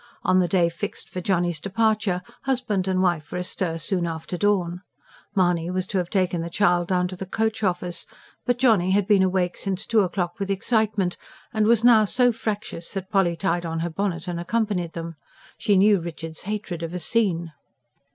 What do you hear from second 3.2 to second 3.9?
were astir